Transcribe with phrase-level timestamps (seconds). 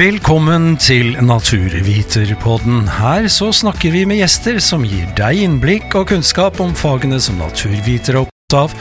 [0.00, 2.86] Velkommen til Naturviterpodden.
[2.88, 7.36] Her så snakker vi med gjester som gir deg innblikk og kunnskap om fagene som
[7.36, 8.72] naturvitere er opptatt av,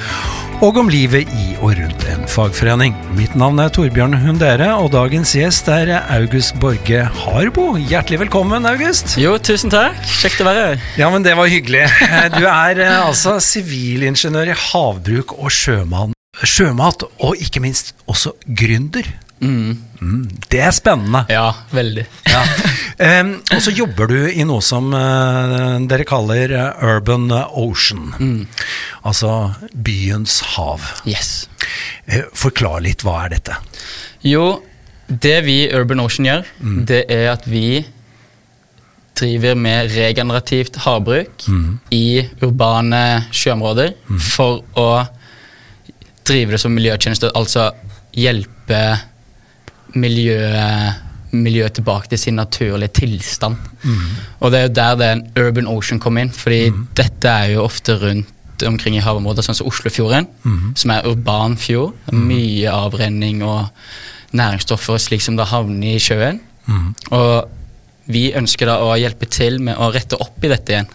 [0.64, 2.96] og om livet i og rundt en fagforening.
[3.20, 7.74] Mitt navn er Torbjørn Hundere, og dagens gjest er August Borge Harbo.
[7.76, 9.18] Hjertelig velkommen, August.
[9.20, 10.00] Jo, tusen takk.
[10.22, 10.90] Kjekt å være her.
[11.04, 11.84] Ja, men det var hyggelig.
[12.40, 19.18] Du er eh, altså sivilingeniør i havbruk og sjømann, sjømat, og ikke minst også gründer.
[19.42, 21.26] Mm, det er spennende.
[21.32, 22.06] Ja, veldig.
[22.30, 22.44] Ja.
[23.22, 28.46] um, og så jobber du i noe som uh, dere kaller eh, Urban Ocean.
[29.08, 29.32] Altså
[29.74, 30.84] byens hav.
[31.10, 31.48] Yes.
[32.06, 33.58] Uh, forklar litt, hva er dette?
[34.28, 34.60] Jo,
[35.08, 36.52] det vi i Urban Ocean gjør,
[36.90, 37.82] det er at vi
[39.20, 41.48] driver med regenerativt havbruk
[41.92, 43.02] i urbane
[43.36, 44.90] sjøområder for å
[46.30, 47.72] drive det som miljøtjeneste, altså
[48.16, 48.80] hjelpe
[49.96, 53.56] miljøet miljø tilbake til sin naturlige tilstand.
[54.40, 57.96] Og det er jo der den Urban Ocean kommer inn, fordi dette er jo ofte
[58.02, 60.28] rundt omkring i havområder, sånn som Oslofjorden,
[60.76, 61.94] som er urban fjord.
[62.12, 63.70] Mye avrenning og
[64.36, 66.42] næringsstoffer slik som det havner i sjøen.
[67.12, 67.50] Og
[68.10, 70.90] vi ønsker da å hjelpe til med å rette opp i dette igjen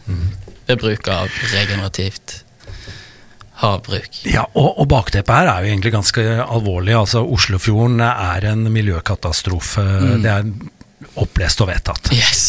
[0.66, 2.43] ved bruk av regenerativt
[3.62, 4.22] havbruk.
[4.26, 6.96] Ja, og, og bakteppet her er jo egentlig ganske alvorlig.
[6.98, 9.84] Altså Oslofjorden er en miljøkatastrofe.
[10.24, 10.48] Det er
[11.20, 12.10] opplest og vedtatt.
[12.14, 12.42] Yes.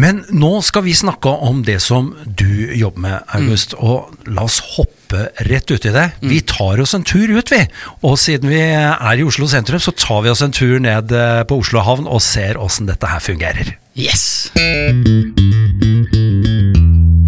[0.00, 3.76] Men nå skal vi snakke om det som du jobber med, August.
[3.78, 6.08] Og la oss hoppe rett uti det.
[6.24, 7.62] Vi tar oss en tur ut, vi.
[8.02, 11.44] Og siden vi er i Oslo sentrum, så tar vi oss en tur ned eh,
[11.46, 13.76] på Oslo havn og ser åssen dette her fungerer.
[13.94, 14.50] Yes.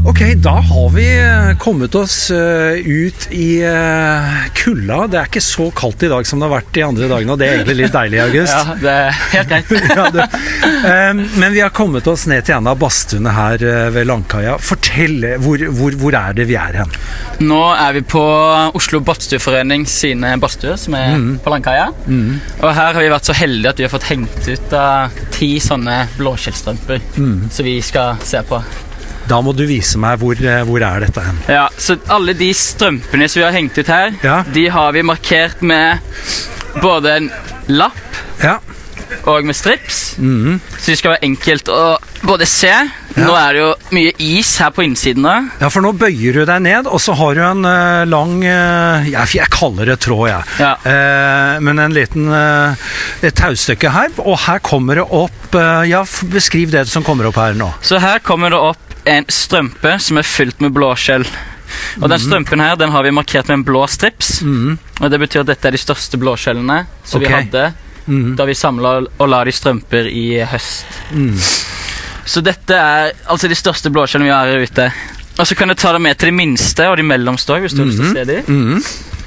[0.07, 5.01] Ok, da har vi eh, kommet oss eh, ut i eh, kulda.
[5.11, 7.41] Det er ikke så kaldt i dag som det har vært de andre dagene, og
[7.41, 8.55] det er egentlig litt deilig, August.
[8.55, 9.75] Ja, det er helt greit.
[10.87, 13.63] Ja, men vi har kommet oss ned til en av badstuene her
[13.95, 14.55] ved Langkaia.
[14.63, 16.95] Fortell, hvor, hvor, hvor er det vi er hen?
[17.43, 18.23] Nå er vi på
[18.79, 21.89] Oslo Badstueforening sine badstuer, som er på Langkaia.
[22.63, 25.57] Og her har vi vært så heldige at vi har fått hengt ut av ti
[25.63, 28.63] sånne blåskjellstrømper som vi skal se på.
[29.29, 31.41] Da må du vise meg hvor, eh, hvor er dette hen.
[31.51, 34.43] Ja, så alle de strømpene som vi har hengt ut her, Ja.
[34.53, 35.99] de har vi markert med
[36.83, 37.31] både en
[37.69, 37.97] lapp
[38.43, 38.59] Ja.
[39.27, 40.17] og med strips.
[40.19, 42.73] Så det skal være enkelt å både se.
[43.17, 45.23] Nå er det jo mye is her på innsiden.
[45.23, 45.49] da.
[45.61, 49.07] ja, for nå bøyer du deg ned, og så har du en uh, lang uh,
[49.09, 50.43] jeg, jeg kaller det tråd, jeg.
[50.61, 50.75] Ja.
[50.85, 52.29] Uh, men en liten
[53.23, 55.33] et taustykke her, og her kommer det opp
[55.89, 57.71] Ja, beskriv det som kommer opp her nå.
[57.81, 61.27] Så her kommer det opp en strømpe som er fylt med blåskjell.
[62.01, 64.41] Og den strømpen her den har vi markert med en blå strips.
[65.01, 67.29] Og Det betyr at dette er de største blåskjellene som okay.
[67.29, 67.67] vi hadde
[68.07, 70.87] da vi samla og la de strømper i høst.
[72.27, 74.87] Så dette er altså de største blåskjellene vi har her ute.
[75.37, 77.75] Og så kan du ta det med til de minste og de mellomste òg, hvis
[77.77, 78.39] du har lyst til å se de.
[78.47, 78.85] Mhm.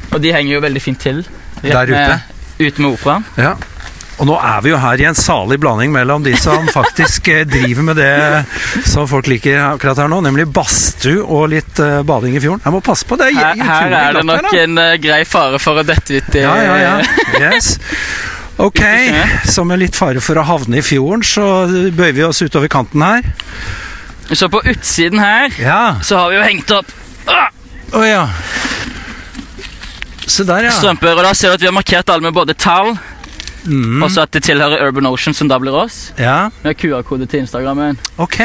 [0.09, 1.25] Og de henger jo veldig fint til.
[1.61, 1.91] Der ute?
[1.91, 2.21] Med,
[2.59, 3.25] ute med operaen.
[3.37, 3.53] Ja.
[4.19, 7.45] Og nå er vi jo her i en salig blanding mellom de som faktisk eh,
[7.47, 12.35] driver med det som folk liker akkurat her nå, nemlig badstue og litt eh, bading
[12.35, 12.59] i fjorden.
[12.65, 13.29] Jeg må passe på det.
[13.37, 16.57] Her, her er det nok en eh, grei fare for å dette ut i Ja,
[16.59, 16.93] ja, ja.
[17.39, 17.77] Yes.
[18.59, 18.81] Ok,
[19.47, 21.45] så med litt fare for å havne i fjorden, så
[21.95, 23.29] bøyer vi oss utover kanten her.
[24.35, 25.95] Så på utsiden her Ja.
[26.03, 26.91] så har vi jo hengt opp
[27.95, 28.25] Å ja.
[30.29, 30.73] Se der, ja.
[30.75, 32.91] strømper, og da ser du at vi har markert alle med både tall
[33.65, 34.01] Mm.
[34.03, 36.11] og så at det tilhører Urban Ocean, som da blir oss.
[36.17, 37.97] Ja, Vi har QR-kode til Instagrammen.
[38.17, 38.37] ok.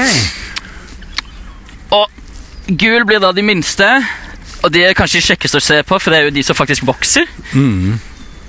[1.94, 2.08] Og
[2.80, 3.86] gul blir da de minste,
[4.64, 6.56] og de er kanskje de kjekkeste å se på, for det er jo de som
[6.56, 7.28] faktisk vokser.
[7.52, 7.98] Mm.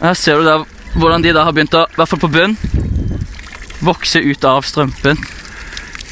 [0.02, 0.58] Her ser du da
[0.96, 2.56] hvordan de da har begynt å, i hvert fall på bunn,
[3.84, 5.20] vokse ut av strømpen.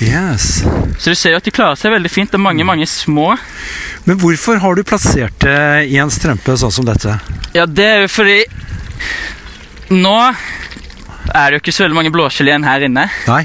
[0.03, 0.63] Yes.
[0.99, 2.29] Så du ser jo at de klarer seg veldig fint.
[2.33, 3.37] Det er mange, mange små.
[4.03, 7.15] Men hvorfor har du plassert det i en strømpe sånn som dette?
[7.55, 8.41] Ja, det er jo fordi
[9.93, 10.17] Nå
[11.33, 13.05] er det jo ikke så veldig mange blåskjell igjen her inne.
[13.29, 13.43] Nei.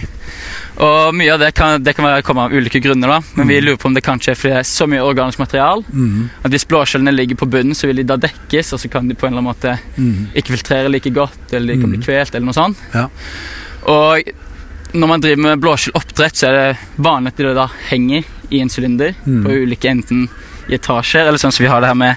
[0.79, 3.19] Og mye av det kan, det kan komme av ulike grunner, da.
[3.39, 5.83] Men vi lurer på om det kanskje er fordi det er så mye organisk material
[5.89, 6.29] Mm.
[6.45, 9.15] at hvis blåskjellene ligger på bunnen, så vil de da dekkes, og så kan de
[9.19, 10.29] på en eller annen måte Mm.
[10.39, 12.79] ikke filtrere like godt, eller de kan bli kvelt, eller noe sånt.
[12.95, 13.09] Ja.
[13.91, 14.23] Og
[14.95, 18.69] når man driver med blåskjelloppdrett, så er det vanlig at de da henger i en
[18.71, 19.43] sylinder Mm.
[19.45, 20.29] på ulike enten
[20.69, 22.17] i etasjer, eller sånn som vi har det her med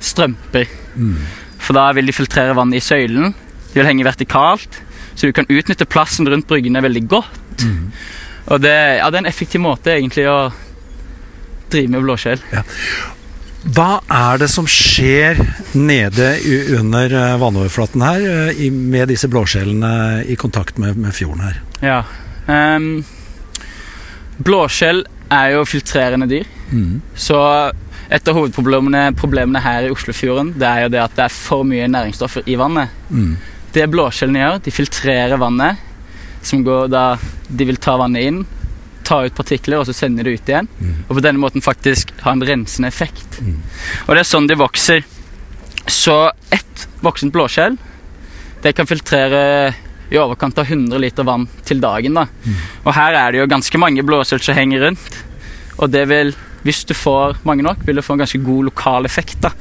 [0.00, 0.66] strømper.
[0.96, 1.16] Mm.
[1.58, 3.34] For da vil de filtrere vannet i søylen.
[3.70, 4.80] De vil henge vertikalt,
[5.14, 7.64] så du kan utnytte plassen rundt bryggene veldig godt.
[7.64, 7.92] Mm.
[8.50, 10.50] Og det, ja, det er en effektiv måte egentlig å
[11.70, 12.42] drive med blåskjell.
[13.76, 15.38] Hva er det som skjer
[15.76, 16.30] nede
[16.78, 18.24] under eh, vannoverflaten her,
[18.54, 21.60] eh, med disse blåskjellene i kontakt med, med fjorden her?
[21.84, 22.00] Ja.
[22.48, 23.04] um,
[24.40, 26.48] blåskjell er jo filtrerende dyr.
[26.72, 27.02] Mm.
[27.14, 27.38] Så
[28.10, 31.66] et av hovedproblemene problemene her i Oslofjorden det er jo det at det er for
[31.68, 32.96] mye næringsstoffer i vannet.
[33.10, 33.36] Mm.
[33.74, 35.86] Det blåskjellene gjør, de filtrerer vannet.
[36.42, 37.04] Som går da
[37.48, 38.38] De vil ta vannet inn,
[39.04, 40.68] ta ut partikler og så sende det ut igjen.
[40.78, 40.96] Mm.
[41.08, 43.40] Og på denne måten faktisk ha en rensende effekt.
[43.42, 43.58] Mm.
[44.06, 45.04] Og det er sånn de vokser.
[45.90, 46.16] Så
[46.54, 47.78] ett voksent blåskjell
[48.62, 49.72] det kan filtrere
[50.10, 52.14] i overkant av 100 liter vann til dagen.
[52.14, 52.26] da.
[52.44, 52.60] Mm.
[52.84, 55.18] Og her er det jo ganske mange blåskjell som henger rundt.
[55.78, 56.34] Og det vil,
[56.66, 59.40] hvis du får mange nok, vil du få en ganske god lokal effekt.
[59.40, 59.52] da.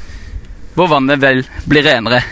[0.75, 2.23] Hvor vannet vel blir renere.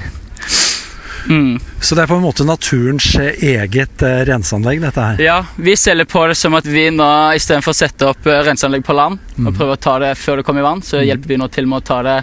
[1.29, 1.59] Mm.
[1.81, 5.19] Så det er på en måte naturens eget eh, renseanlegg, dette her?
[5.23, 8.85] Ja, vi selger på det som at vi nå istedenfor å sette opp eh, renseanlegg
[8.87, 9.47] på land Mm.
[9.51, 11.67] og prøve å ta det før det kommer i vann, så hjelper vi nå til
[11.69, 12.15] med å ta det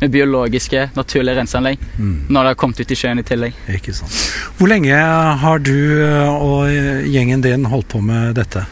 [0.00, 2.14] med biologiske, naturlige renseanlegg Mm.
[2.28, 3.52] når det har kommet ut i sjøen i tillegg.
[3.68, 4.16] Ikke sant.
[4.56, 4.96] Hvor lenge
[5.42, 5.74] har du
[6.06, 6.70] eh, og
[7.10, 8.64] gjengen din holdt på med dette?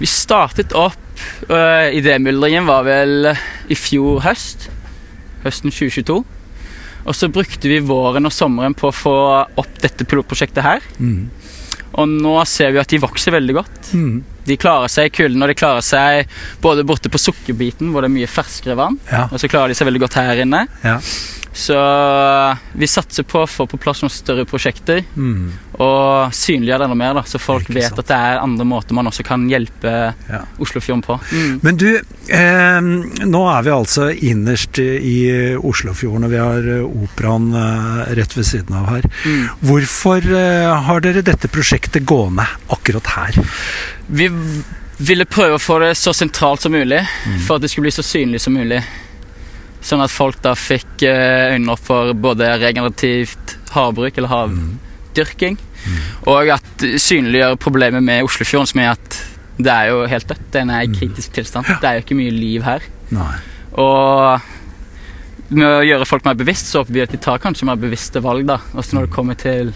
[0.00, 0.96] Vi startet opp
[1.50, 3.34] uh, Idémyldringen var vel
[3.68, 4.70] i fjor høst.
[5.44, 6.22] Høsten 2022.
[7.06, 9.14] Og så brukte vi våren og sommeren på å få
[9.60, 10.80] opp dette pilotprosjektet her.
[10.98, 11.30] Mm.
[11.98, 13.92] Og nå ser vi at de vokser veldig godt.
[13.98, 14.20] Mm.
[14.46, 16.30] De klarer seg i kulden, og de klarer seg
[16.62, 19.24] både borte på sukkerbiten, hvor det er mye ferskere vann, Ja.
[19.30, 20.66] og så klarer de seg veldig godt her inne.
[20.84, 20.98] ja.
[21.52, 21.74] Så
[22.78, 25.50] vi satser på å få på plass noen større prosjekter Mm.
[25.82, 27.98] og synliggjøre det enda mer, da, så folk vet sant.
[27.98, 30.42] at det er andre måter man også kan hjelpe Ja.
[30.62, 31.18] Oslofjorden på.
[31.32, 31.60] Mm.
[31.62, 31.88] Men du,
[32.28, 32.80] eh,
[33.26, 38.46] nå er vi altså innerst i Oslofjorden, og vi har eh, operaen eh, rett ved
[38.46, 39.02] siden av her.
[39.26, 39.48] Mm.
[39.66, 43.42] Hvorfor eh, har dere dette prosjektet gående akkurat her?
[44.08, 44.30] Vi
[45.00, 47.40] ville prøve å få det så sentralt som mulig, Mm.
[47.46, 48.82] for at det skulle bli så synlig som mulig.
[49.80, 55.58] Sånn at folk da fikk eh, øynene opp for både regenerativt havbruk eller havdyrking,
[56.28, 59.20] og at synliggjøre problemet med Oslofjorden, som er at
[59.60, 60.46] det er jo helt dødt.
[60.52, 61.68] Den er i kritisk tilstand.
[61.80, 62.84] Det er jo ikke mye liv her.
[63.12, 63.34] Nei.
[63.80, 64.40] Og
[65.50, 68.22] med å gjøre folk mer bevisst, så håper vi at de tar kanskje mer bevisste
[68.24, 68.60] valg, da.
[68.78, 69.72] Også når det kommer til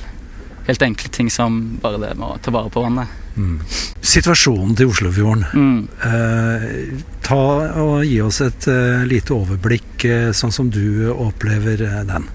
[0.68, 3.23] helt enkle ting som bare det med å ta vare på vannet.
[3.36, 3.58] Mm.
[4.04, 5.44] Situasjonen til Oslofjorden.
[5.52, 5.88] Mm.
[6.06, 6.66] Eh,
[7.24, 7.40] ta
[7.82, 12.28] og Gi oss et eh, lite overblikk, eh, sånn som du opplever eh, den.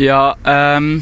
[0.00, 0.96] Ja, ehm,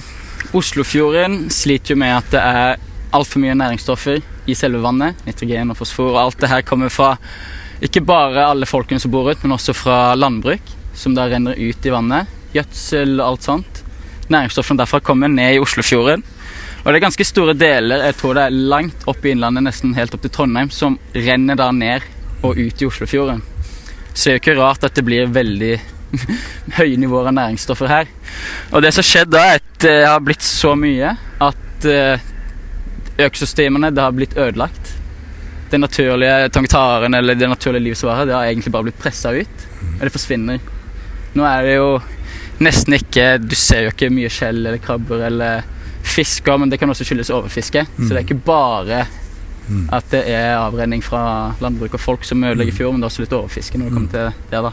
[0.52, 2.82] Oslofjorden sliter jo med at det er
[3.16, 5.20] altfor mye næringsstoffer i selve vannet.
[5.26, 6.12] Nitrogen og fosfor.
[6.12, 7.14] Og alt det her kommer fra
[7.82, 10.62] ikke bare alle folkene som bor ut, men også fra landbruk,
[10.94, 12.30] som da renner ut i vannet.
[12.52, 13.80] Gjødsel og alt sånt.
[14.32, 16.22] Næringsstoffene derfra kommer ned i Oslofjorden.
[16.82, 19.94] Og det er ganske store deler, jeg tror det er langt opp i innlandet, nesten
[19.94, 22.02] helt opp til Trondheim, som renner da ned
[22.42, 23.42] og ut i Oslofjorden.
[24.12, 25.76] Så det er jo ikke rart at det blir veldig
[26.78, 28.10] høye nivåer av næringsstoffer her.
[28.72, 32.24] Og det som skjedde da, er at det har blitt så mye at eh,
[33.28, 34.96] økosystemene det har blitt ødelagt.
[35.70, 39.00] Det naturlige tangtaren eller det naturlige livet som var her, det har egentlig bare blitt
[39.00, 39.68] pressa ut.
[40.00, 40.58] Og det forsvinner.
[41.38, 41.92] Nå er det jo
[42.62, 45.62] nesten ikke Du ser jo ikke mye skjell eller krabber eller
[46.12, 47.86] fisker, men det kan også skyldes overfiske.
[47.98, 49.04] Så det er ikke bare
[49.68, 49.84] Mm.
[49.94, 53.22] at det er avrenning fra landbruk og folk som ødelegger fjorden, men det er også
[53.22, 54.62] litt overfiske når det kommer til det.
[54.66, 54.72] da.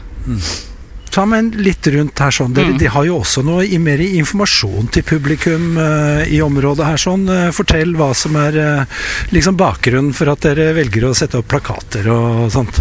[1.10, 2.52] Ta med litt rundt her sånn.
[2.54, 2.78] Dere Mm.
[2.78, 7.24] de har jo også noe i mer informasjon til publikum uh, i området her sånn.
[7.28, 8.84] Eh, fortell hva som er uh,
[9.30, 12.78] liksom bakgrunnen for at dere velger å sette opp plakater og sånt.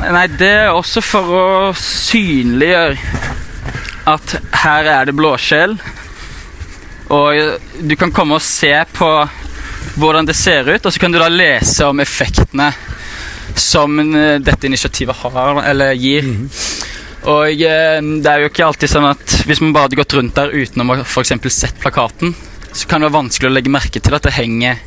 [0.00, 2.98] Nei, det er også for å synliggjøre
[4.06, 5.78] at her er det blåskjell.
[7.14, 9.08] Og du kan komme og se på
[9.98, 12.68] hvordan det ser ut, og så kan du da lese om effektene
[13.58, 16.28] som eh, dette initiativet har, eller gir.
[17.28, 20.36] Og eh, det er jo ikke alltid sånn at hvis man bare hadde gått rundt
[20.36, 21.32] der utenom å f.eks.
[21.54, 22.34] sett plakaten,
[22.72, 24.78] så kan det være vanskelig å legge merke til at det henger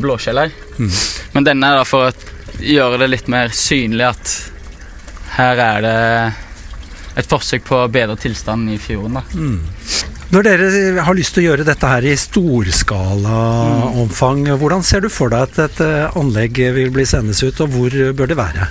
[0.00, 0.54] blåskjell her.
[1.34, 4.36] Men denne er da for å gjøre det litt mer synlig at
[5.36, 5.98] her er det
[7.20, 9.18] et forsøk på å bedre tilstanden i fjorden.
[9.20, 9.22] da.
[10.30, 15.26] Når dere har lyst til å gjøre dette her i storskalaomfang, hvordan ser du for
[15.32, 18.68] deg at et eh, anlegg vil bli sendes ut, og hvor bør det være?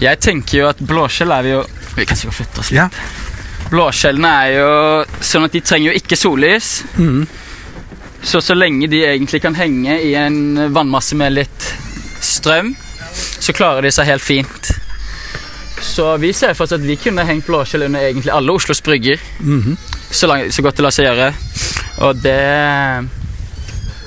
[0.00, 1.62] Jeg tenker jo at blåskjell er vi jo
[1.96, 2.76] Vi kan sikkert flytte oss litt.
[2.76, 2.88] Ja.
[3.70, 4.70] Blåskjellene er jo
[5.24, 6.84] sånn at de trenger jo ikke sollys.
[7.00, 7.24] Mm.
[8.20, 11.74] Så så lenge de egentlig kan henge i en vannmasse med litt
[12.20, 12.74] strøm,
[13.16, 14.70] så klarer de seg helt fint.
[15.80, 19.16] Så vi ser for oss at vi kunne hengt blåskjell under egentlig alle Oslos brygger.
[19.40, 19.76] Mhm.
[20.10, 21.30] Så, langt, så godt det lar seg gjøre.
[22.06, 22.38] Og det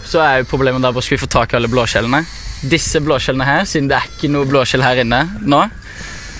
[0.10, 2.22] Så er jo problemet da hvor skal vi få tak i alle blåskjellene.
[2.69, 5.63] Disse blåskjellene her, siden det er ikke noe blåskjell her inne nå,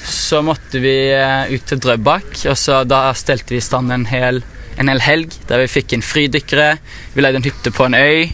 [0.08, 4.06] så måtte vi eh, ut til Drøbak, og så da stelte vi i stand en
[4.08, 4.42] hel,
[4.78, 6.78] en hel helg der vi fikk inn fridykkere.
[7.14, 8.30] Vi leide en hytte på en øy,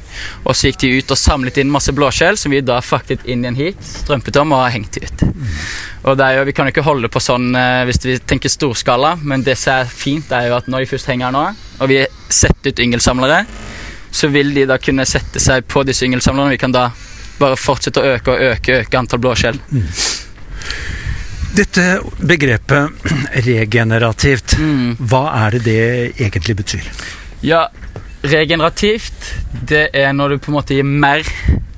[0.46, 3.44] og så gikk de ut og samlet inn masse blåskjell, som vi da fraktet inn
[3.44, 5.26] igjen hit, strømpet om og hengte ut.
[6.08, 8.50] Og det er jo, Vi kan jo ikke holde på sånn eh, hvis vi tenker
[8.50, 11.46] storskala, men det som er fint, er jo at når de først henger her nå,
[11.80, 13.44] og vi setter ut yngelsamlere,
[14.12, 16.56] så vil de da kunne sette seg på disse yngelsamlerne.
[16.56, 16.90] Vi kan da
[17.40, 19.60] bare fortsette å øke og øke, øke antall blåskjell.
[21.56, 22.90] Dette begrepet
[23.48, 24.96] regenerativt, Mm.
[25.00, 25.80] hva er det det
[26.22, 26.86] egentlig betyr?
[27.42, 27.68] Ja,
[28.24, 29.34] regenerativt,
[29.70, 31.24] det er når du på en måte gir mer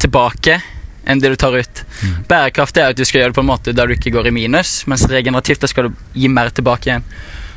[0.01, 0.59] tilbake
[1.05, 1.81] enn det du tar ut.
[2.29, 4.33] Bærekraftig er at du skal gjøre det på en måte der du ikke går i
[4.35, 7.05] minus, mens regenerativt, da skal du gi mer tilbake igjen.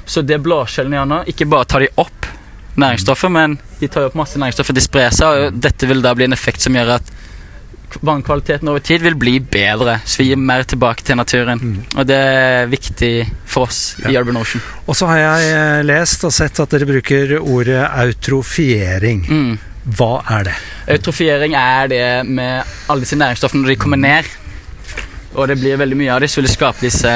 [0.06, 2.28] Så det blåskjellene gjør nå, ikke bare tar de opp
[2.80, 6.14] næringsstoffer, men de tar jo opp masse næringsstoffer, de sprer seg, og dette vil da
[6.16, 7.12] bli en effekt som gjør at
[8.00, 11.60] vannkvaliteten over tid vil bli bedre, så vi gir mer tilbake til naturen.
[11.94, 13.12] Og det er viktig
[13.46, 14.62] for oss i Urban Ocean.
[14.86, 19.24] Og så har jeg eh, lest og sett at dere bruker ordet eutrofiering.
[19.28, 19.54] Mm.
[19.96, 20.54] Hva er det?
[20.96, 24.30] Eutrofiering er det med alle disse næringsstoffene når de kommer ned.
[25.34, 27.14] Og det blir veldig mye av det, så vil det skape disse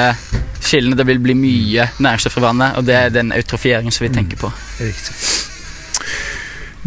[0.60, 0.98] skillene.
[0.98, 4.40] Det vil bli mye næringsstoff i vannet, og det er den eutrofieringen som vi tenker
[4.40, 4.50] på.
[4.82, 5.14] Riktig.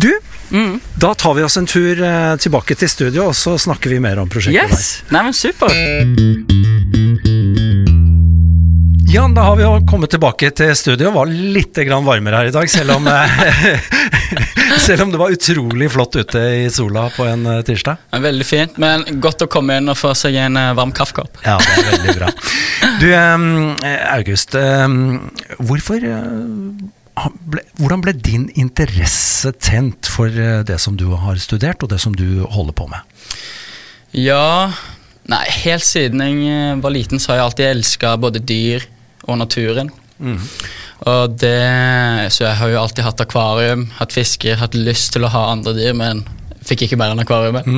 [0.02, 0.12] Du,
[0.52, 0.80] Mm.
[1.00, 4.20] da tar vi oss en tur eh, tilbake til studio, og så snakker vi mer
[4.20, 4.90] om prosjektet Yes!
[5.12, 5.72] Nei, men super.
[9.12, 11.12] Jan, da har vi jo kommet tilbake til studio.
[11.12, 13.82] Var litt varmere her i dag, selv om, eh,
[14.88, 18.08] selv om det var utrolig flott ute i sola på en eh, tirsdag.
[18.12, 21.44] Veldig fint, men godt å komme inn og få seg en varm kaffekopp.
[21.44, 22.32] Ja, det er veldig bra.
[23.02, 23.08] Du,
[24.16, 24.56] August.
[25.60, 26.04] hvorfor
[27.30, 32.02] ble, Hvordan ble din interesse tent for eh, det som du har studert, og det
[32.04, 33.22] som du holder på med?
[34.18, 34.72] Ja
[35.32, 38.88] Nei, helt siden jeg eh, var liten, så har jeg alltid elska både dyr
[39.30, 39.92] og naturen.
[41.02, 45.32] Og det Så jeg har jo alltid hatt akvarium, hatt fisker, hatt lyst til å
[45.34, 46.24] ha andre dyr, men
[46.66, 47.70] fikk ikke mer enn akvariumet.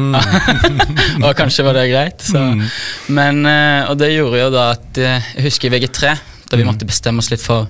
[1.26, 2.24] og kanskje var det greit.
[2.24, 2.42] Så.
[3.16, 6.16] Men, eh, og det gjorde jo da at Jeg husker i VG3,
[6.50, 7.68] da vi måtte bestemme oss litt for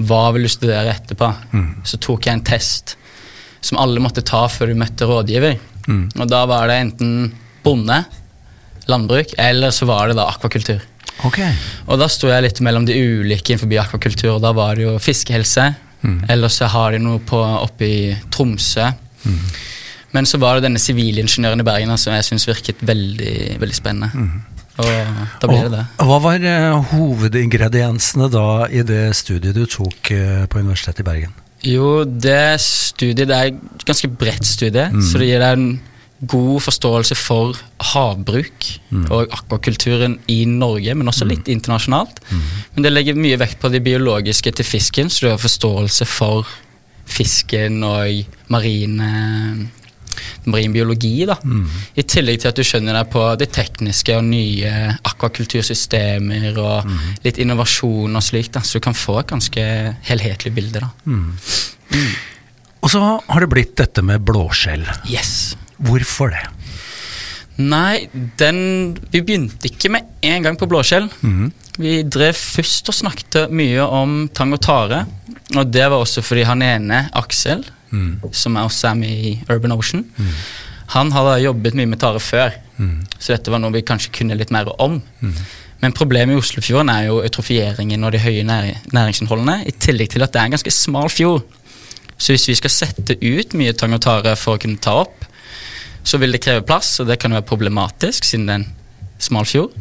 [0.00, 1.28] hva vil du studere etterpå,
[1.84, 2.96] så tok jeg en test
[3.60, 5.58] som alle måtte ta før du møtte rådgiver.
[6.16, 7.32] Og da var det enten
[7.64, 7.98] bonde,
[8.88, 10.80] landbruk, eller så var det da akvakultur.
[11.28, 11.38] Ok.
[11.86, 14.96] Og da sto jeg litt mellom de ulike innenfor akvakultur, og da var det jo
[14.98, 15.66] fiskehelse.
[16.32, 18.86] Eller så har de noe på, oppe i Tromsø.
[20.16, 24.08] Men så var det denne sivilingeniøren i Bergen som jeg syns virket veldig, veldig spennende.
[24.80, 25.84] Og da ble det det.
[26.08, 31.36] Hva var eh, hovedingrediensene da i det studiet du tok eh, på Universitetet i Bergen?
[31.66, 35.70] Jo, det studiet det er et ganske bredt studie, så det gir deg en
[36.30, 37.56] god forståelse for
[37.92, 38.66] havbruk
[39.08, 42.20] og akvakulturen i Norge, men også litt internasjonalt.
[42.74, 46.48] Men det legger mye vekt på det biologiske til fisken, så du har forståelse for
[47.10, 49.12] fisken og marine
[50.44, 51.24] marin biologi.
[51.26, 51.36] da.
[51.96, 54.72] I tillegg til at du skjønner deg på det tekniske og nye
[55.10, 56.90] akvakultursystemer og
[57.24, 59.64] litt innovasjon og slikt, da, så du kan få et ganske
[60.08, 60.80] helhetlig bilde.
[60.80, 60.90] da.
[62.80, 64.86] Og så har det blitt dette med blåskjell.
[65.10, 65.54] Yes.
[65.80, 66.46] Hvorfor det?
[67.60, 68.08] Nei,
[68.40, 71.10] den Vi begynte ikke med en gang på blåskjell.
[71.80, 75.02] Vi drev først og snakket mye om tang og tare.
[75.56, 77.64] Og det var også fordi han ene, Aksel,
[78.32, 80.04] som er også er med i Urban Ocean,
[80.94, 82.54] han hadde jobbet mye med tare før.
[83.18, 85.00] Så dette var noe vi kanskje kunne litt mer om.
[85.80, 90.34] Men problemet i Oslofjorden er jo eutrofieringen og de høye næringsinnholdene, i tillegg til at
[90.34, 91.46] det er en ganske smal fjord.
[92.20, 95.24] Så hvis vi skal sette ut mye tang og tare for å kunne ta opp,
[96.04, 98.68] så vil det kreve plass, og det kan jo være problematisk siden det er en
[99.20, 99.72] smal fjord.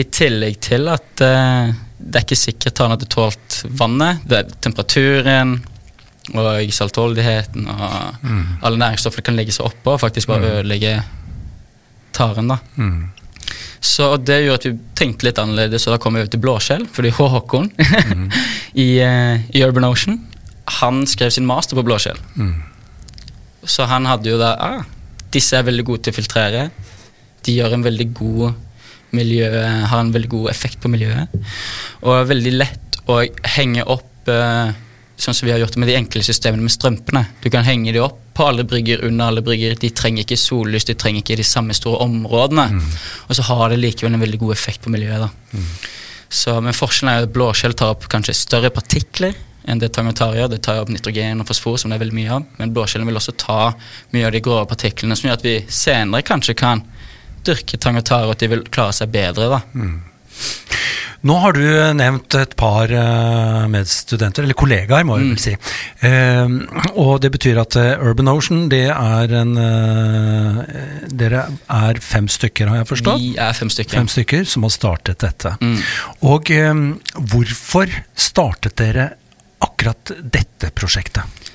[0.00, 4.24] I tillegg til at uh, det er ikke sikkert tarene hadde tålt vannet.
[4.28, 5.58] Det er temperaturen
[6.32, 7.82] og saltholdigheten og
[8.64, 10.94] alle næringsstoffer kan legge seg oppå og faktisk bare ødelegge
[12.16, 12.48] taren.
[12.48, 12.58] da.
[13.84, 16.86] Så det gjorde at vi tenkte litt annerledes, og da kom vi over til blåskjell.
[16.88, 17.68] Fordi Håkon
[18.86, 20.22] i, uh, i Urban Ocean
[20.80, 22.20] han skrev sin master på blåskjell.
[23.68, 24.84] Så han hadde jo da ah,
[25.34, 26.68] Disse er veldig gode til å filtrere.
[27.44, 28.54] De gjør en veldig god
[29.14, 29.48] miljø,
[29.90, 31.32] har en veldig god effekt på miljøet.
[32.04, 33.18] Og er veldig lett å
[33.56, 34.70] henge opp eh,
[35.16, 37.24] sånn som vi har gjort med de enkle systemene med strømpene.
[37.42, 39.76] Du kan henge de opp på alle brygger, under alle brygger.
[39.78, 42.66] De trenger ikke sollys, de trenger ikke de samme store områdene.
[43.28, 45.28] Og så har det likevel en veldig god effekt på miljøet.
[45.28, 45.60] da.
[46.34, 49.36] Så, men forskjellen er at blåskjell tar opp kanskje større partikler
[49.70, 50.50] enn det tangentar gjør.
[50.50, 52.48] Det tar opp nitrogen og fosfor, som det er veldig mye av.
[52.58, 53.60] Men blåskjellen vil også ta
[54.12, 56.82] mye av de grove partiklene, som gjør at vi senere kanskje kan
[57.46, 59.48] dyrke tangentar, og at de vil klare seg bedre.
[59.54, 59.62] da.
[61.24, 61.62] Nå har du
[61.96, 65.54] nevnt et par uh, medstudenter, eller kollegaer, må jeg vel si.
[66.04, 66.58] Uh,
[67.00, 69.54] og det betyr at uh, Urban Ocean, det er en
[71.14, 73.24] Dere er fem stykker, har jeg forstått?
[73.24, 73.96] Vi er fem stykker.
[74.02, 75.54] Fem stykker som har startet dette.
[75.64, 75.78] Mm.
[76.28, 76.52] Og
[77.32, 79.08] hvorfor startet dere
[79.64, 81.48] akkurat dette prosjektet?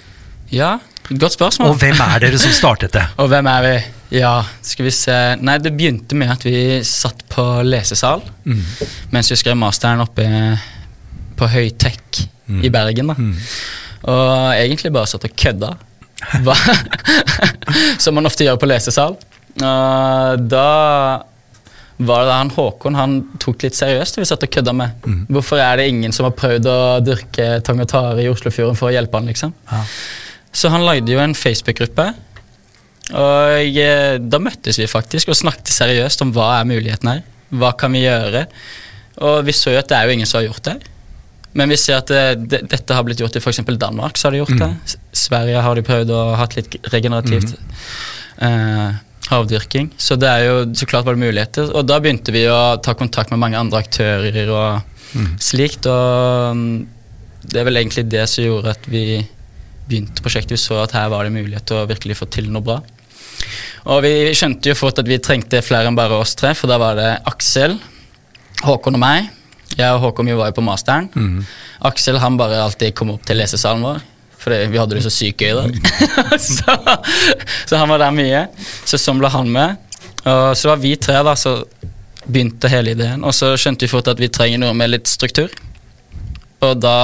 [0.50, 1.76] Ja, godt spørsmål.
[1.76, 3.06] Og hvem er dere som startet det?
[3.22, 3.78] og hvem er vi?
[4.10, 8.64] Ja, skal vi se Nei, det begynte med at vi satt på lesesal mm.
[9.14, 10.26] mens vi skrev masteren oppe
[11.38, 12.64] på Høytek mm.
[12.66, 13.14] i Bergen.
[13.14, 13.16] da.
[13.16, 13.36] Mm.
[14.10, 15.70] Og egentlig bare satt og kødda.
[18.04, 19.16] Som man ofte gjør på lesesal.
[19.60, 20.68] Og da
[22.00, 25.04] var det da han Håkon han tok litt seriøst vi satt og kødda med.
[25.04, 25.22] Mm.
[25.36, 28.90] Hvorfor er det ingen som har prøvd å dyrke tang og tare i Oslofjorden for
[28.90, 29.56] å hjelpe han, liksom?
[29.72, 29.84] Ja.
[30.56, 32.08] Så han lagde jo en Facebook-gruppe.
[33.10, 37.26] Og eh, da møttes vi faktisk og snakket seriøst om hva er muligheten her.
[37.50, 38.46] Hva kan vi gjøre?
[39.26, 40.78] Og vi så jo at det er jo ingen som har gjort det.
[41.58, 43.64] Men vi ser at det, det, dette har blitt gjort i f.eks.
[43.82, 44.18] Danmark.
[44.18, 44.62] så har de gjort mm.
[44.62, 44.98] det.
[45.18, 47.56] Sverige har de prøvd å ha litt regenerativt.
[47.58, 47.80] Mm.
[48.40, 49.00] Uh,
[49.30, 49.90] havdyrking.
[49.98, 51.74] Så det er jo så klart var det muligheter.
[51.74, 55.34] Og da begynte vi å ta kontakt med mange andre aktører og mm.
[55.42, 55.90] slikt.
[55.90, 56.78] Og mm,
[57.50, 59.04] det er vel egentlig det som gjorde at vi
[59.90, 60.54] begynte prosjektet.
[60.54, 62.80] Vi så at her var det mulighet til å virkelig få til noe bra.
[63.90, 66.80] Og vi skjønte jo fort at vi trengte flere enn bare oss tre, for da
[66.82, 67.78] var det Aksel,
[68.66, 69.30] Håkon og meg.
[69.78, 71.08] Jeg og Håkon vi var jo på masteren.
[71.14, 71.44] Mm.
[71.88, 74.02] Aksel han bare alltid kom opp til lesesalen vår.
[74.40, 75.66] For vi hadde det så sykt gøy da.
[76.40, 76.76] så,
[77.68, 78.46] så, han var der mye.
[78.88, 79.80] Så sånn ble han med.
[80.28, 81.58] Og så var vi tre da, så
[82.26, 83.24] begynte hele ideen.
[83.26, 85.52] Og så skjønte vi fort at vi trenger noe med litt struktur.
[86.66, 86.96] Og da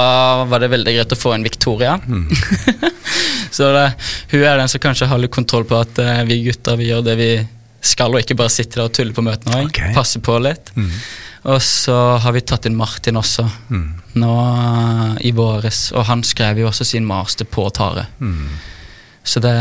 [0.48, 1.96] var det veldig greit å få en Victoria.
[2.04, 2.26] Mm.
[3.56, 3.84] så det,
[4.32, 7.06] hun er den som kanskje har litt kontroll på at uh, vi gutter vi gjør
[7.06, 7.30] det vi
[7.86, 9.62] skal, og ikke bare sitte der og tulle på møtene.
[9.70, 9.94] Okay.
[9.96, 10.72] Passer på litt.
[10.76, 10.92] Mm.
[11.46, 13.88] Og så har vi tatt inn Martin også, mm.
[14.20, 14.36] nå
[15.24, 15.86] i våres.
[15.94, 18.08] Og han skrev jo også sin master på tare.
[18.18, 18.48] Mm.
[19.26, 19.56] Så det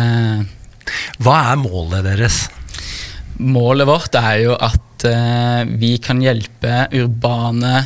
[1.24, 2.46] Hva er målet deres?
[3.42, 7.78] Målet vårt er jo at uh, vi kan hjelpe urbane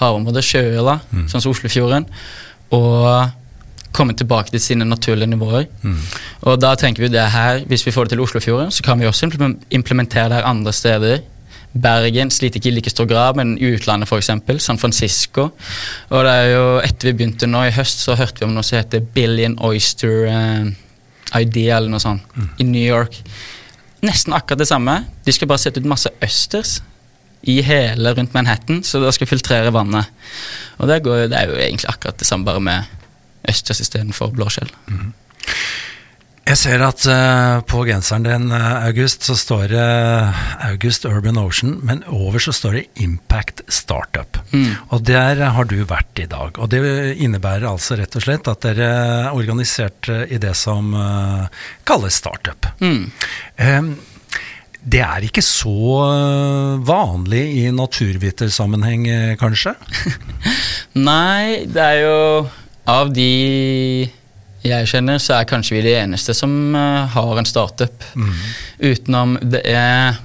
[0.00, 1.26] havområder, sjøøla, mm.
[1.30, 2.08] sånn som Oslofjorden,
[2.76, 3.36] og
[3.96, 5.66] komme tilbake til sine naturlige nivåer.
[5.82, 5.98] Mm.
[6.46, 9.08] Og da tenker vi det her, hvis vi får det til Oslofjorden, så kan vi
[9.08, 9.28] også
[9.70, 11.20] implementere det her andre steder
[11.70, 14.30] Bergen sliter ikke i like stor grad, men i utlandet f.eks.
[14.58, 15.50] San Francisco.
[16.10, 18.66] Og det er jo, etter vi begynte nå i høst, så hørte vi om noe
[18.66, 20.66] som heter Billion Oyster uh,
[21.38, 22.48] Idea, eller noe sånt, mm.
[22.58, 23.20] i New York.
[24.02, 24.96] Nesten akkurat det samme.
[25.22, 26.80] De skal bare sette ut masse østers
[27.42, 30.10] i hele rundt Manhattan, så det skal filtrere vannet.
[30.78, 32.96] Og det, går, det er jo egentlig akkurat det samme, bare med
[33.48, 34.68] østers istedenfor blåskjell.
[34.90, 35.14] Mm.
[36.50, 41.38] Jeg ser at uh, på genseren din, uh, August, så står det uh, August Urban
[41.38, 44.40] Ocean, men over så står det Impact Startup.
[44.50, 44.72] Mm.
[44.90, 46.58] Og der har du vært i dag.
[46.58, 46.82] Og det
[47.22, 50.90] innebærer altså rett og slett at dere er organisert i det som
[51.86, 52.66] kalles startup.
[52.82, 53.04] Mm.
[53.60, 53.92] Um,
[54.82, 56.00] det er ikke så
[56.86, 59.04] vanlig i naturvitersammenheng,
[59.40, 59.74] kanskje?
[61.10, 62.16] Nei, det er jo
[62.90, 63.30] av de
[64.60, 68.04] jeg kjenner, så er kanskje vi de eneste som uh, har en startup.
[68.12, 68.34] Mm.
[68.90, 70.18] Utenom det er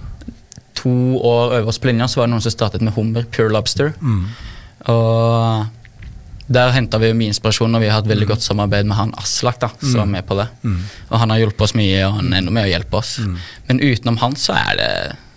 [0.75, 0.91] to
[1.23, 3.93] år øverst på linja, så var det noen som startet med hummer, Pure Lobster.
[4.01, 4.25] Mm.
[4.91, 5.65] Og
[6.47, 8.31] der henta vi mye inspirasjon, og vi har hatt veldig mm.
[8.33, 10.11] godt samarbeid med han Aslak, da, som er mm.
[10.17, 10.45] med på det.
[10.61, 10.81] Mm.
[11.09, 13.15] Og han har hjulpet oss mye, og han ender med å hjelpe oss.
[13.69, 14.91] Men utenom han så er det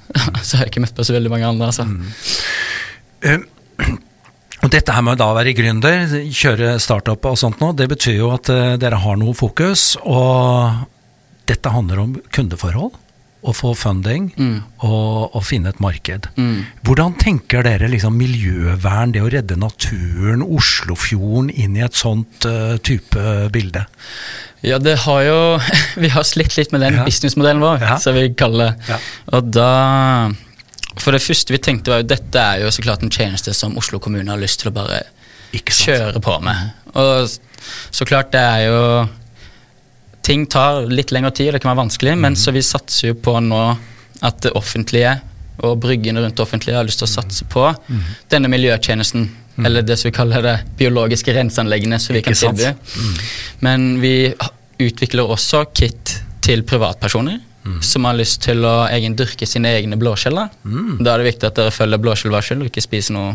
[0.45, 1.85] Så har jeg ikke møtt på så veldig mange andre, altså.
[3.25, 3.43] Uh,
[4.65, 8.17] og dette her med å da være gründer, kjøre startup og sånt nå, det betyr
[8.17, 9.91] jo at uh, dere har noe fokus.
[10.05, 10.87] Og
[11.49, 12.97] dette handler om kundeforhold.
[13.39, 14.57] Å få funding mm.
[14.83, 16.27] og, og, finne et marked.
[16.35, 16.65] Mm.
[16.87, 22.75] Hvordan tenker dere liksom miljøvern, det å redde naturen, Oslofjorden, inn i et sånt uh,
[22.83, 23.23] type
[23.55, 23.85] bilde?
[24.67, 25.39] Ja, det har jo
[26.03, 27.07] Vi har slitt litt med den ja.
[27.07, 28.01] businessmodellen vår, ja.
[28.03, 28.91] som vi kaller det.
[28.91, 29.01] Ja.
[29.39, 29.73] Og da
[30.99, 33.77] for det første vi tenkte var jo dette er jo så klart en tjeneste som
[33.79, 35.05] Oslo kommune har lyst til å bare
[35.55, 36.75] kjøre på med.
[36.99, 37.31] Og
[37.95, 38.81] så klart det er jo
[40.29, 42.21] Ting tar litt lengre tid, det kan være vanskelig, mm.
[42.27, 43.63] men så vi satser jo på nå
[44.29, 45.15] at det offentlige
[45.65, 48.03] og bryggene rundt det offentlige har lyst til å satse på mm.
[48.31, 49.25] denne miljøtjenesten.
[49.57, 49.67] Mm.
[49.67, 52.69] Eller det som vi kaller det biologiske renseanleggene som vi kan tilby.
[52.71, 53.17] Mm.
[53.67, 54.15] Men vi
[54.79, 57.81] utvikler også kit til privatpersoner mm.
[57.83, 60.53] som har lyst til å egen dyrke sine egne blåskjeller.
[61.03, 63.35] Da er det viktig at dere følger blåskjellvarsel og ikke spiser noe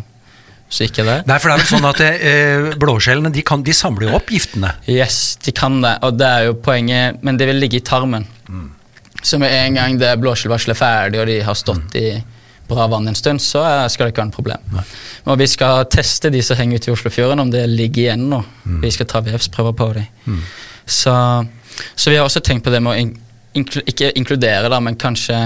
[0.74, 1.20] så ikke det.
[1.30, 4.32] Nei, for det er vel sånn at eh, Blåskjellene de, kan, de, samler jo opp
[4.34, 4.72] giftene?
[4.90, 8.26] Yes, de kan det, og det er jo poenget, men det vil ligge i tarmen.
[8.50, 8.72] Mm.
[9.22, 12.00] Så med en gang det blåskjellvarselet er ferdig, og de har stått mm.
[12.02, 12.08] i
[12.68, 14.80] bra vann en stund, så skal det ikke være en problem.
[15.30, 18.40] Og vi skal teste de som henger ute i Oslofjorden, om det ligger igjen nå.
[18.82, 20.40] Vi skal ta vevsprøver på dem.
[20.86, 21.14] Så,
[21.94, 23.14] så vi har også tenkt på det med å in
[23.54, 25.38] inklu ikke inkludere, da, men kanskje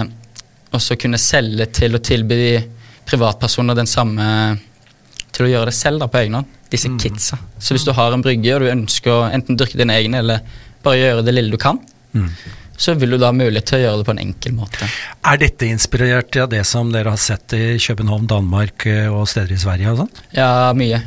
[0.76, 2.40] også kunne selge til og tilby
[3.08, 4.28] privatpersoner den samme
[5.38, 6.54] til å gjøre det selv da på egen hånd.
[6.72, 7.40] Disse kitsa.
[7.64, 10.64] Så hvis du har en brygge og du ønsker å enten dyrke dine egne eller
[10.84, 11.80] bare gjøre det lille du kan,
[12.78, 14.88] så vil du da ha mulighet til å gjøre det på en enkel måte.
[15.26, 19.56] Er dette inspirert av det som dere har sett i København, Danmark eh, og steder
[19.56, 20.12] i Sverige og sånn?
[20.38, 21.00] Ja, mye.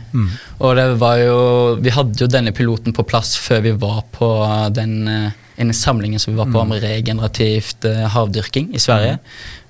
[0.59, 1.37] Og det var jo
[1.81, 4.31] Vi hadde jo denne piloten på plass før vi var på
[4.75, 9.21] den eh, ene samlingen som vi var på om regenerativt eh, havdyrking i Sverige.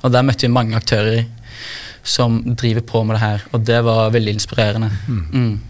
[0.01, 1.27] Og der møtte vi mange aktører
[2.03, 4.91] som driver på med det her, og det var veldig inspirerende.
[5.09, 5.61] Mm.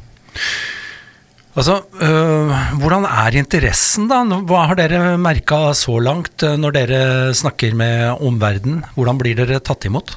[1.59, 4.23] Altså, øh, Hvordan er interessen, da?
[4.47, 7.01] Hva har dere merka så langt øh, når dere
[7.35, 8.85] snakker med omverdenen?
[8.95, 10.15] Hvordan blir dere tatt imot?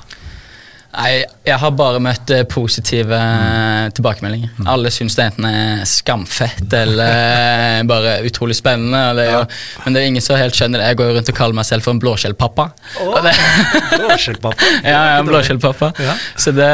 [0.94, 4.52] Nei, jeg har bare møtt eh, positive eh, tilbakemeldinger.
[4.70, 9.00] Alle syns det enten er skamfett eller eh, bare utrolig spennende.
[9.10, 9.40] Og det er jo,
[9.84, 10.92] Men det er ingen som helt skjønner det.
[10.92, 12.68] Jeg går rundt og kaller meg selv for en blåskjellpappa.
[13.02, 14.70] Oh, Blåskjellpappa.
[14.94, 15.90] ja, ja, blåskjellpappa.
[16.06, 16.14] Ja.
[16.46, 16.70] Så det,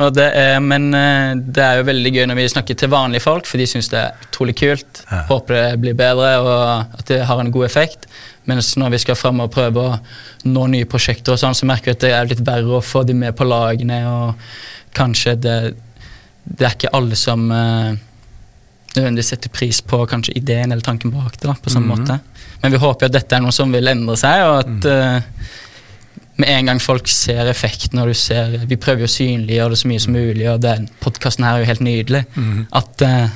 [0.00, 0.88] og det er, men
[1.36, 4.00] det er jo veldig gøy når vi snakker til vanlige folk, for de syns det
[4.00, 5.04] er utrolig kult.
[5.10, 5.26] Ja.
[5.28, 8.08] Håper det blir bedre og at det har en god effekt.
[8.46, 9.96] Mens når vi skal fram og prøve å
[10.46, 13.02] nå nye prosjekter, og sånn, så merker vi at det er litt verre å få
[13.06, 13.98] de med på lagene.
[14.06, 15.56] og Kanskje det,
[16.44, 17.90] det er ikke alle som uh,
[18.94, 21.48] nødvendigvis setter pris på kanskje ideen eller tanken bak det.
[21.48, 22.00] da, på samme -hmm.
[22.00, 22.18] måte.
[22.62, 25.20] Men vi håper jo at dette er noe som vil endre seg, og at uh,
[26.36, 29.78] med en gang folk ser effekten, og du ser Vi prøver jo å synliggjøre det
[29.78, 32.24] så mye som mulig, og den podkasten her er jo helt nydelig.
[32.34, 32.66] Mhm.
[32.72, 33.28] At uh,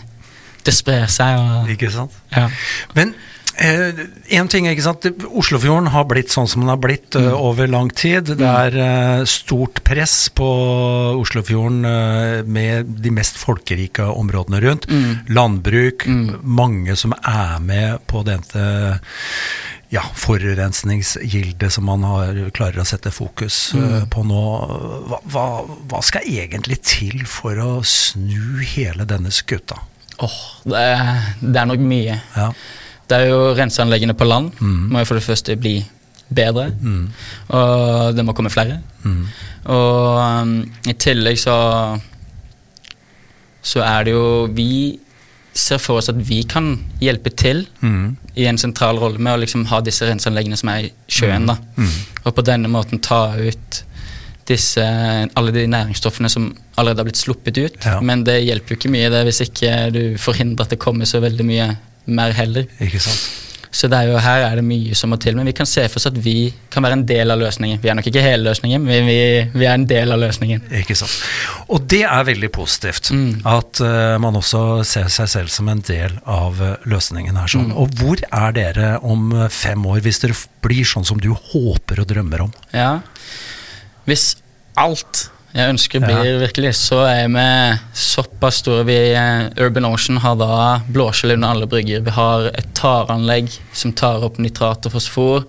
[0.67, 1.39] det sprer seg.
[1.39, 2.13] og Ikke sant?
[2.37, 2.49] ja.
[2.95, 3.15] Men
[3.61, 5.09] én ting, ikke sant.
[5.29, 8.33] Oslofjorden har blitt sånn som den har blitt øh, over lang tid.
[8.41, 10.49] Det er øh, stort press på
[11.21, 11.83] Oslofjorden
[12.49, 14.89] med de mest folkerike områdene rundt.
[15.29, 16.07] Landbruk,
[16.43, 18.65] mange som er med på dette
[19.91, 24.11] ja, forurensningsgildet som man har, klarer å sette fokus mm.
[24.13, 24.43] på nå.
[25.11, 25.47] Hva, hva,
[25.91, 29.81] hva skal egentlig til for å snu hele denne skuta?
[30.21, 32.21] Åh, det, er, det er nok mye.
[32.37, 32.53] Ja.
[33.11, 34.53] Det er jo renseanleggene på land.
[34.63, 35.81] Må jo for det første bli
[36.31, 36.69] bedre.
[37.51, 38.79] Og det må komme flere.
[39.67, 40.53] Og um,
[40.89, 41.57] i tillegg så
[43.63, 44.99] Så er det jo Vi
[45.53, 48.17] ser for oss at vi kan hjelpe til Mm.
[48.37, 51.47] i en sentral rolle med å liksom ha disse renseanleggene som er i sjøen.
[51.47, 51.57] da.
[52.25, 53.83] Og på denne måten ta ut
[54.47, 54.81] disse,
[55.37, 57.77] alle de næringsstoffene som allerede har blitt sluppet ut.
[57.85, 58.01] Ja.
[58.01, 61.21] Men det hjelper jo ikke mye det hvis ikke du forhindrer at det kommer så
[61.21, 61.77] veldig mye
[62.15, 62.69] mer heller.
[62.83, 63.41] Ikke sant?
[63.71, 65.37] Så det er jo, her er det mye som må til.
[65.39, 67.79] Men vi kan se for oss at vi kan være en del av løsningen.
[67.83, 69.19] Vi er nok ikke hele løsningen, men vi,
[69.55, 70.65] vi er en del av løsningen.
[70.81, 71.15] Ikke sant.
[71.71, 73.13] Og det er veldig positivt.
[73.15, 73.47] Mm.
[73.47, 77.47] At uh, man også ser seg selv som en del av eh, løsningen her.
[77.47, 77.55] Mm.
[77.55, 77.71] Sånn.
[77.79, 82.03] Og hvor er dere om eh, fem år, hvis dere blir sånn som du håper
[82.03, 82.55] og drømmer om?
[82.75, 82.97] Ja.
[84.11, 84.33] Hvis
[84.81, 86.07] alt jeg ønsker Ja.
[86.07, 88.85] blir virkelig, så er vi såpass store.
[88.85, 92.05] Vi, eh, Urban Ocean har da blåskjell under alle brygger.
[92.05, 95.45] Vi har et taranlegg som tar opp nitrat og fosfor.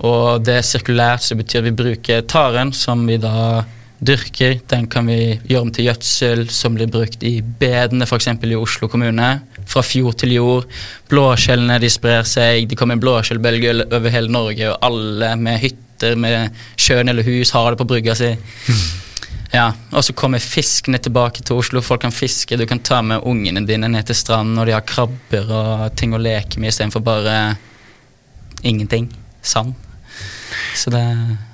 [0.00, 3.64] Og det er sirkulært, så det betyr at vi bruker taren, som vi da
[4.02, 4.60] dyrker.
[4.68, 8.26] Den kan vi gjøre om til gjødsel, som blir brukt i bedene, f.eks.
[8.26, 9.40] i Oslo kommune.
[9.66, 10.64] Fra fjord til jord.
[11.08, 16.16] Blåskjellene de sprer seg, de kommer i blåskjellbølger over hele Norge, og alle med hytter
[16.18, 18.32] med sjøen eller hus har det på brygga si.
[19.52, 21.82] Ja, Og så kommer fiskene tilbake til Oslo.
[21.84, 22.56] Folk kan fiske.
[22.56, 26.14] Du kan ta med ungene dine ned til stranden, og de har krabber og ting
[26.16, 27.56] å leke med istedenfor bare
[28.62, 29.10] ingenting.
[29.42, 29.74] Sand.
[30.76, 31.02] Så det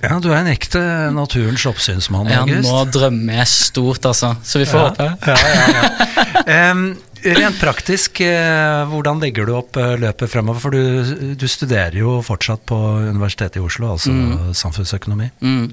[0.02, 0.80] Ja, du er en ekte
[1.14, 2.68] naturens oppsynsmann, Ja, August.
[2.68, 4.37] nå drømmer jeg stort, altså.
[4.44, 4.88] Så vi får Ja.
[4.90, 5.26] håpe.
[5.26, 6.70] Ja, ja, ja.
[6.70, 10.61] Em, rent praktisk, eh, hvordan legger du opp eh, løpet fremover?
[10.61, 12.76] For du, du studerer jo fortsatt på
[13.11, 14.11] Universitetet i Oslo, altså
[14.54, 15.30] samfunnsøkonomi.
[15.42, 15.72] Mm.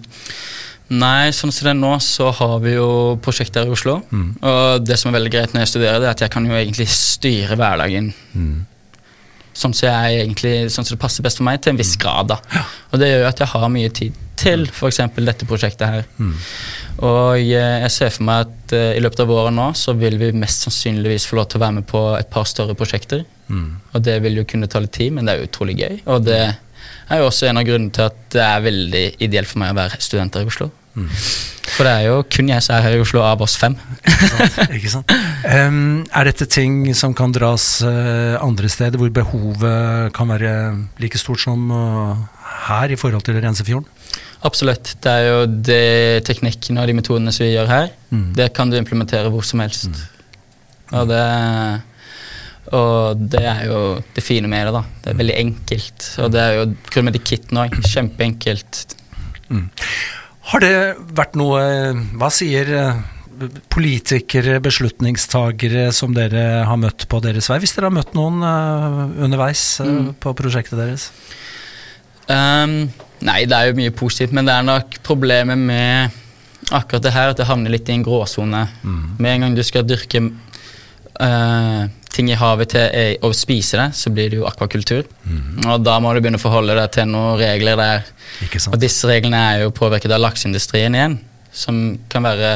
[0.89, 2.87] Nei, sånn som det er nå, så har vi jo
[3.25, 4.01] prosjekter i Oslo.
[4.45, 6.53] Og det som er veldig greit når jeg studerer, det er at jeg kan jo
[6.53, 8.11] egentlig styre hverdagen.
[9.55, 12.27] Sånn som, egentlig, sånn som det passer best for meg, til en viss grad.
[12.33, 12.37] da.
[12.91, 14.99] Og det gjør jo at jeg har mye tid til f.eks.
[15.15, 16.03] dette prosjektet her.
[16.99, 20.17] Og jeg, jeg ser for meg at eh, i løpet av våren nå så vil
[20.19, 23.23] vi mest sannsynligvis få lov til å være med på et par større prosjekter.
[23.95, 25.97] Og det vil jo kunne ta litt tid, men det er utrolig gøy.
[26.11, 26.43] Og det
[27.09, 29.79] er jo også en av grunnene til at det er veldig ideelt for meg å
[29.81, 30.71] være student her i Oslo.
[31.75, 33.73] For det er jo kun jeg som er her i Oslo av oss fem.
[34.77, 35.11] Ikke sant?
[35.49, 40.53] Em, er dette ting som kan dras uh, andre steder, hvor behovet kan være
[41.03, 42.15] like stort som uh,
[42.69, 43.89] her i forhold til å rense fjorden?
[44.45, 44.93] Absolutt.
[45.01, 45.81] Det er jo de
[46.27, 48.29] teknikken og de metodene som vi gjør her, Mm.
[48.37, 49.89] det kan du implementere hvor som helst.
[50.93, 51.23] Og, det,
[52.73, 53.79] og det er jo
[54.15, 54.83] det fine med det, da.
[55.03, 56.05] Det er veldig enkelt.
[56.25, 57.75] Og det er jo kun med de kittene òg.
[57.91, 58.95] Kjempeenkelt.
[60.49, 60.71] Har det
[61.17, 61.59] vært noe
[62.17, 63.03] Hva sier eh,
[63.73, 67.59] politikere, beslutningstagere som dere har møtt på deres vei?
[67.61, 70.13] Hvis dere har møtt noen eh, underveis eh, Mm.
[70.21, 71.09] på prosjektet deres?
[72.25, 72.87] Um,
[73.21, 76.09] nei, det er jo mye positivt, men det er nok problemet med
[76.73, 78.63] akkurat det her at det havner litt i en gråsone.
[79.21, 80.23] Med en gang du skal dyrke
[81.21, 81.83] eh,
[82.15, 85.03] ting i havet til er å spise det, så blir det jo akvakultur.
[85.67, 88.05] Og da må du begynne å forholde deg til noen regler der.
[88.71, 91.19] Og disse reglene er jo påvirket av lakseindustrien igjen,
[91.55, 92.55] som kan være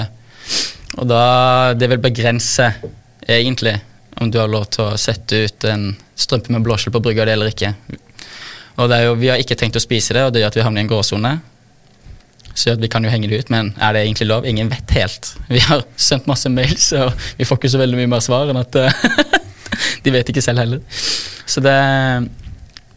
[1.00, 2.65] Og da Det vil begrense,
[3.28, 3.76] egentlig,
[4.19, 7.54] om du har lov til å sette ut en strømpe med blåskjell på brygga eller
[7.54, 7.74] ikke.
[8.80, 10.65] Og det jo, Vi har ikke tenkt å spise det, og det gjør at vi
[10.65, 11.39] havner i en gråsone.
[12.60, 14.48] Så vi kan jo henge det ut, men er det egentlig lov?
[14.50, 15.34] Ingen vet helt.
[15.48, 18.60] Vi har sendt masse mails, og vi får ikke så veldig mye mer svar enn
[18.60, 19.04] at eh,
[20.04, 20.84] De vet ikke selv heller.
[21.50, 21.78] Så det,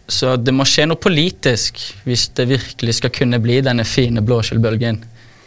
[0.08, 5.00] så det må skje noe politisk hvis det virkelig skal kunne bli denne fine blåskjellbølgen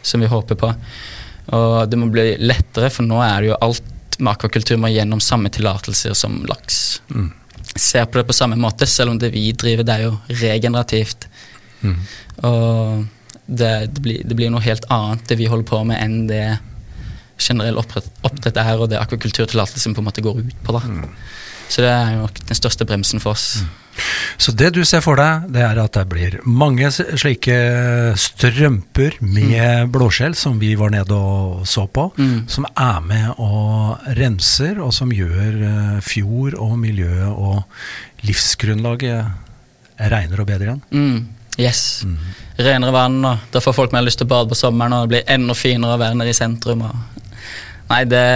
[0.06, 0.72] som vi håper på.
[1.56, 5.20] Og det må bli lettere, for nå er det jo alt med akvakultur må gjennom
[5.22, 7.02] samme tillatelser som laks.
[7.10, 7.32] Mm.
[7.76, 11.28] Ser på det på samme måte, selv om det vi driver, det er jo regenerativt.
[11.82, 11.98] Mm.
[12.48, 13.06] Og
[13.46, 16.46] det, det, blir, det blir noe helt annet det vi holder på med, enn det
[17.38, 20.76] generell oppdrett, oppdrett er, og det akvakulturtillatelsen på en måte går ut på.
[20.78, 21.10] da.
[21.68, 23.64] Så det er jo nok den største bremsen for oss.
[24.38, 27.56] Så det du ser for deg, det er at det blir mange slike
[28.20, 32.48] strømper med blåskjell, som vi var nede og så på, Mm.
[32.48, 35.62] som er med og renser, og som gjør
[35.96, 37.64] eh, fjord og miljø og
[38.24, 39.26] livsgrunnlaget
[40.00, 40.82] renere og bedre igjen.
[40.92, 41.28] Mm.
[41.58, 42.04] Yes.
[42.60, 45.14] Renere vann, og da får folk mer lyst til å bade på sommeren, og det
[45.14, 46.82] blir enda finere å være nede i sentrum.
[46.84, 47.24] Og...
[47.92, 48.28] Nei, det,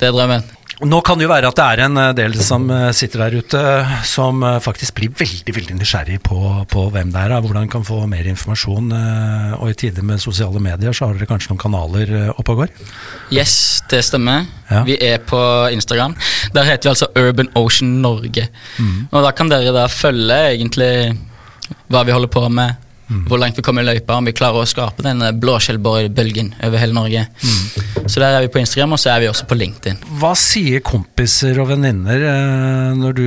[0.00, 0.54] det er drømmen.
[0.82, 3.36] Nå kan det jo være at det er en eh, del som eh, sitter der
[3.38, 3.60] ute
[4.08, 6.38] som eh, faktisk blir veldig veldig nysgjerrig på,
[6.70, 8.90] på hvem det er, hvordan kan få mer informasjon.
[9.60, 12.74] Og i tider med sosiale medier så har dere kanskje noen kanaler oppe og går?
[13.34, 14.48] Yes, det stemmer.
[14.70, 14.82] Ja.
[14.88, 15.40] Vi er på
[15.72, 16.16] Instagram.
[16.56, 18.48] Der heter vi altså Urban Ocean Norge.
[18.78, 19.06] Mm.
[19.12, 20.92] Og da kan dere da følge egentlig
[21.92, 23.24] hva vi holder på med, Mm.
[23.28, 26.96] hvor langt vi kommer i løypa, om vi klarer å skape den blåskjellbølgen over hele
[26.96, 27.26] Norge.
[27.28, 28.06] Mm.
[28.08, 30.00] Så der er vi på Instagram, og så er vi også på LinkedIn.
[30.20, 33.20] Hva sier kompiser og venninner eh, når,